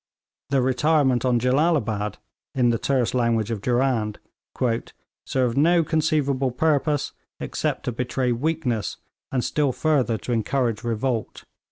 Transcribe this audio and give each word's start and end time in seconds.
The 0.49 0.63
retirement 0.63 1.25
on 1.25 1.37
Jellalabad, 1.37 2.17
in 2.55 2.71
the 2.71 2.79
terse 2.79 3.13
language 3.13 3.51
of 3.51 3.61
Durand, 3.61 4.17
'served 5.27 5.57
no 5.59 5.83
conceivable 5.83 6.49
purpose 6.49 7.11
except 7.39 7.83
to 7.83 7.91
betray 7.91 8.31
weakness, 8.31 8.97
and 9.31 9.43
still 9.43 9.71
further 9.71 10.17
to 10.17 10.31
encourage 10.31 10.83
revolt.' 10.83 11.43